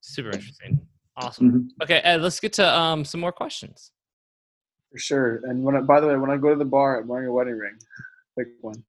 Super 0.00 0.30
interesting. 0.30 0.80
Awesome. 1.16 1.48
Mm-hmm. 1.48 1.82
okay 1.82 1.96
Ed, 1.98 2.22
let's 2.22 2.38
get 2.38 2.52
to 2.54 2.78
um, 2.78 3.04
some 3.04 3.20
more 3.20 3.32
questions 3.32 3.90
for 4.90 4.98
sure. 4.98 5.40
And 5.44 5.62
when 5.62 5.76
I, 5.76 5.80
by 5.80 6.00
the 6.00 6.06
way, 6.06 6.16
when 6.16 6.30
I 6.30 6.36
go 6.36 6.50
to 6.50 6.56
the 6.56 6.64
bar, 6.64 7.00
I'm 7.00 7.08
wearing 7.08 7.28
a 7.28 7.32
wedding 7.32 7.56
ring. 7.56 7.76
Pick 8.38 8.48
one. 8.60 8.82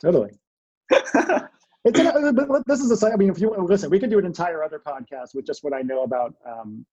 Totally. 0.00 0.30
it's 0.90 1.98
an, 1.98 2.34
but 2.34 2.66
this 2.66 2.80
is 2.80 3.02
a. 3.02 3.12
I 3.12 3.16
mean, 3.16 3.30
if 3.30 3.40
you 3.40 3.54
listen, 3.58 3.90
we 3.90 4.00
could 4.00 4.10
do 4.10 4.18
an 4.18 4.26
entire 4.26 4.62
other 4.62 4.80
podcast 4.84 5.34
with 5.34 5.46
just 5.46 5.62
what 5.62 5.72
I 5.72 5.82
know 5.82 6.02
about 6.02 6.34
um, 6.46 6.86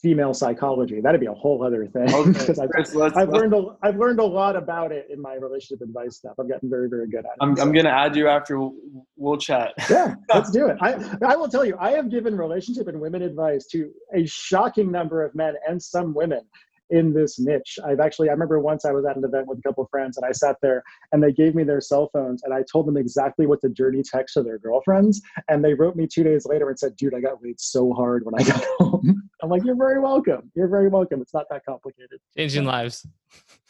female 0.00 0.32
psychology. 0.32 1.00
That'd 1.00 1.20
be 1.20 1.26
a 1.26 1.34
whole 1.34 1.64
other 1.64 1.86
thing 1.86 2.06
because 2.32 2.58
okay. 2.58 2.80
I've, 3.02 3.16
I've 3.16 3.28
learned 3.28 3.54
a, 3.54 3.76
I've 3.82 3.96
learned 3.96 4.20
a 4.20 4.24
lot 4.24 4.56
about 4.56 4.92
it 4.92 5.08
in 5.10 5.20
my 5.20 5.34
relationship 5.34 5.82
advice 5.82 6.16
stuff. 6.16 6.34
I've 6.38 6.48
gotten 6.48 6.70
very 6.70 6.88
very 6.88 7.08
good 7.08 7.20
at 7.20 7.32
it. 7.32 7.38
I'm, 7.40 7.56
so. 7.56 7.62
I'm 7.62 7.72
gonna 7.72 7.90
add 7.90 8.16
you 8.16 8.28
after 8.28 8.58
we'll, 8.58 8.74
we'll 9.16 9.38
chat. 9.38 9.72
yeah, 9.90 10.14
let's 10.32 10.50
do 10.50 10.68
it. 10.68 10.76
I 10.80 10.94
I 11.26 11.36
will 11.36 11.48
tell 11.48 11.64
you, 11.64 11.76
I 11.80 11.90
have 11.92 12.10
given 12.10 12.36
relationship 12.36 12.88
and 12.88 13.00
women 13.00 13.22
advice 13.22 13.66
to 13.68 13.90
a 14.14 14.24
shocking 14.26 14.90
number 14.90 15.24
of 15.24 15.34
men 15.34 15.54
and 15.68 15.82
some 15.82 16.14
women 16.14 16.42
in 16.90 17.12
this 17.12 17.38
niche. 17.38 17.78
I've 17.84 18.00
actually, 18.00 18.28
I 18.28 18.32
remember 18.32 18.60
once 18.60 18.84
I 18.84 18.92
was 18.92 19.04
at 19.04 19.16
an 19.16 19.24
event 19.24 19.46
with 19.46 19.58
a 19.58 19.62
couple 19.62 19.84
of 19.84 19.90
friends 19.90 20.16
and 20.16 20.26
I 20.26 20.32
sat 20.32 20.56
there 20.62 20.82
and 21.12 21.22
they 21.22 21.32
gave 21.32 21.54
me 21.54 21.64
their 21.64 21.80
cell 21.80 22.10
phones 22.12 22.42
and 22.42 22.52
I 22.52 22.62
told 22.70 22.86
them 22.86 22.96
exactly 22.96 23.46
what 23.46 23.60
to 23.62 23.68
dirty 23.68 24.02
text 24.02 24.34
to 24.34 24.42
their 24.42 24.58
girlfriends. 24.58 25.22
And 25.48 25.64
they 25.64 25.74
wrote 25.74 25.96
me 25.96 26.06
two 26.06 26.22
days 26.22 26.46
later 26.46 26.68
and 26.68 26.78
said, 26.78 26.96
dude, 26.96 27.14
I 27.14 27.20
got 27.20 27.42
laid 27.42 27.60
so 27.60 27.92
hard 27.92 28.24
when 28.24 28.34
I 28.34 28.44
got 28.48 28.64
home. 28.78 29.28
I'm 29.42 29.50
like, 29.50 29.64
you're 29.64 29.76
very 29.76 30.00
welcome. 30.00 30.50
You're 30.54 30.68
very 30.68 30.88
welcome. 30.88 31.20
It's 31.20 31.34
not 31.34 31.46
that 31.50 31.64
complicated. 31.64 32.20
Changing 32.36 32.64
lives. 32.64 33.06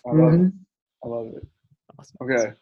I 0.06 0.10
love 0.10 0.32
mm-hmm. 0.32 0.46
it. 0.46 0.52
I 1.04 1.08
love 1.08 1.26
it. 1.28 1.46
Awesome. 1.98 2.16
Okay. 2.22 2.52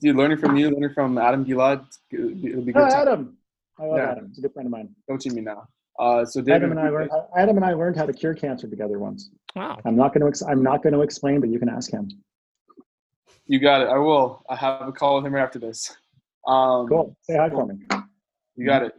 Dude, 0.00 0.16
learning 0.16 0.38
from 0.38 0.56
you, 0.56 0.70
learning 0.70 0.94
from 0.94 1.18
Adam 1.18 1.44
Gilad. 1.44 1.84
It'll 2.10 2.62
be 2.62 2.72
good. 2.72 2.76
Oh, 2.76 2.84
Adam. 2.84 3.36
I 3.78 3.84
love 3.84 3.98
yeah. 3.98 4.10
Adam. 4.12 4.28
He's 4.28 4.38
a 4.38 4.42
good 4.42 4.52
friend 4.52 4.66
of 4.66 4.70
mine. 4.70 4.88
Don't 5.08 5.22
see 5.22 5.30
me 5.30 5.42
now. 5.42 5.66
Uh, 5.98 6.24
so 6.24 6.40
David, 6.40 6.56
Adam 6.56 6.70
and 6.72 6.80
I 6.80 6.88
learned 6.88 7.10
how, 7.10 7.28
Adam 7.36 7.56
and 7.56 7.64
I 7.64 7.74
learned 7.74 7.96
how 7.96 8.06
to 8.06 8.12
cure 8.12 8.34
cancer 8.34 8.68
together 8.68 8.98
once. 8.98 9.30
Wow. 9.54 9.78
I'm 9.84 9.96
not 9.96 10.14
going 10.14 10.32
to 10.32 10.46
I'm 10.46 10.62
not 10.62 10.82
going 10.82 10.94
to 10.94 11.02
explain, 11.02 11.40
but 11.40 11.50
you 11.50 11.58
can 11.58 11.68
ask 11.68 11.90
him. 11.90 12.10
You 13.46 13.60
got 13.60 13.82
it. 13.82 13.88
I 13.88 13.98
will. 13.98 14.42
I 14.48 14.56
have 14.56 14.88
a 14.88 14.92
call 14.92 15.16
with 15.16 15.26
him 15.26 15.36
after 15.36 15.58
this. 15.58 15.94
Um, 16.46 16.88
cool. 16.88 17.16
Say 17.22 17.36
hi 17.36 17.50
for 17.50 17.66
me. 17.66 17.74
You 18.56 18.66
got 18.66 18.82
it. 18.84 18.94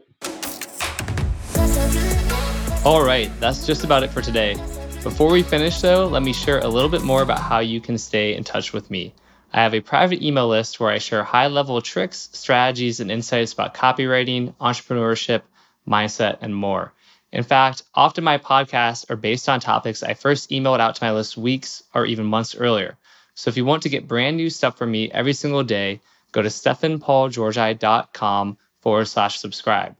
All 2.86 3.04
right, 3.04 3.32
that's 3.40 3.66
just 3.66 3.86
about 3.86 4.04
it 4.04 4.12
for 4.12 4.22
today. 4.22 4.56
Before 5.04 5.32
we 5.32 5.42
finish, 5.42 5.80
though, 5.80 6.06
let 6.06 6.22
me 6.22 6.34
share 6.34 6.60
a 6.60 6.68
little 6.68 6.90
bit 6.90 7.02
more 7.02 7.22
about 7.22 7.40
how 7.40 7.60
you 7.60 7.80
can 7.80 7.98
stay 7.98 8.36
in 8.36 8.44
touch 8.44 8.74
with 8.74 8.92
me. 8.92 9.14
I 9.54 9.62
have 9.62 9.74
a 9.74 9.82
private 9.82 10.22
email 10.22 10.48
list 10.48 10.80
where 10.80 10.90
I 10.90 10.98
share 10.98 11.24
high 11.24 11.48
level 11.48 11.82
tricks, 11.82 12.30
strategies, 12.34 13.00
and 13.00 13.12
insights 13.12 13.54
about 13.54 13.74
copywriting, 13.74 14.54
entrepreneurship, 14.56 15.44
mindset, 15.88 16.40
and 16.42 16.56
more. 16.56 16.94
In 17.32 17.44
fact, 17.44 17.84
often 17.96 18.24
my 18.24 18.38
podcasts 18.38 19.10
are 19.10 19.16
based 19.16 19.50
on 19.50 19.60
topics 19.60 20.04
I 20.04 20.14
first 20.14 20.52
emailed 20.52 20.80
out 20.80 20.94
to 20.96 21.04
my 21.04 21.12
list 21.12 21.36
weeks 21.36 21.82
or 21.94 22.06
even 22.06 22.26
months 22.26 22.56
earlier. 22.56 22.96
So 23.36 23.50
if 23.50 23.58
you 23.58 23.66
want 23.66 23.82
to 23.84 23.90
get 23.90 24.08
brand 24.08 24.38
new 24.38 24.52
stuff 24.52 24.78
from 24.78 24.92
me 24.92 25.12
every 25.12 25.34
single 25.34 25.64
day, 25.64 26.02
go 26.32 26.44
to 26.44 26.50
stefanpaulgeorgi.com 26.50 28.58
forward 28.82 29.06
slash 29.06 29.40
subscribe. 29.40 29.96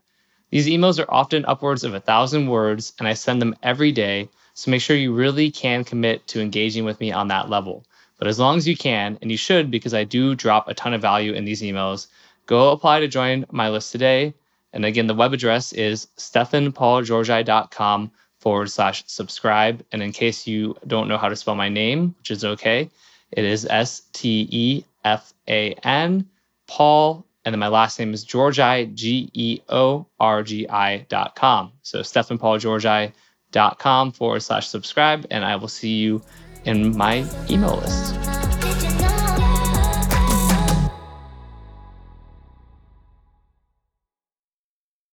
These 0.50 0.68
emails 0.68 1.02
are 1.02 1.10
often 1.10 1.44
upwards 1.44 1.82
of 1.82 1.94
a 1.94 2.00
thousand 2.00 2.46
words, 2.46 2.92
and 3.00 3.08
I 3.08 3.14
send 3.14 3.42
them 3.42 3.56
every 3.60 3.90
day. 3.90 4.28
So 4.54 4.70
make 4.70 4.82
sure 4.82 4.96
you 4.96 5.12
really 5.12 5.50
can 5.50 5.82
commit 5.82 6.28
to 6.28 6.40
engaging 6.40 6.84
with 6.84 7.00
me 7.00 7.10
on 7.10 7.26
that 7.28 7.50
level. 7.50 7.84
But 8.18 8.28
as 8.28 8.38
long 8.38 8.56
as 8.56 8.68
you 8.68 8.76
can, 8.76 9.18
and 9.20 9.32
you 9.32 9.36
should 9.36 9.72
because 9.72 9.94
I 9.94 10.04
do 10.04 10.36
drop 10.36 10.68
a 10.68 10.74
ton 10.74 10.94
of 10.94 11.02
value 11.02 11.32
in 11.32 11.44
these 11.44 11.62
emails, 11.62 12.06
go 12.46 12.70
apply 12.70 13.00
to 13.00 13.08
join 13.08 13.46
my 13.50 13.70
list 13.70 13.90
today. 13.90 14.34
And 14.74 14.84
again, 14.84 15.06
the 15.06 15.14
web 15.14 15.32
address 15.32 15.72
is 15.72 16.08
stefanpaulgeorgi.com 16.18 18.10
forward 18.40 18.70
slash 18.70 19.04
subscribe. 19.06 19.82
And 19.92 20.02
in 20.02 20.12
case 20.12 20.46
you 20.46 20.76
don't 20.86 21.08
know 21.08 21.16
how 21.16 21.30
to 21.30 21.36
spell 21.36 21.54
my 21.54 21.70
name, 21.70 22.14
which 22.18 22.30
is 22.30 22.44
okay, 22.44 22.90
it 23.30 23.44
is 23.44 23.64
S 23.64 24.02
T 24.12 24.46
E 24.50 24.84
F 25.04 25.32
A 25.48 25.72
N, 25.84 26.28
Paul, 26.66 27.24
and 27.44 27.52
then 27.52 27.60
my 27.60 27.68
last 27.68 27.98
name 27.98 28.12
is 28.12 28.24
Georgi, 28.24 28.86
G 28.86 29.30
E 29.32 29.60
O 29.68 30.06
R 30.18 30.42
G 30.42 30.68
I 30.68 31.06
dot 31.08 31.36
com. 31.36 31.72
So 31.82 32.00
stefanpaulgeorgi.com 32.00 34.12
forward 34.12 34.40
slash 34.40 34.68
subscribe, 34.68 35.26
and 35.30 35.44
I 35.44 35.56
will 35.56 35.68
see 35.68 35.94
you 35.94 36.22
in 36.64 36.96
my 36.96 37.24
email 37.48 37.76
list. 37.76 38.43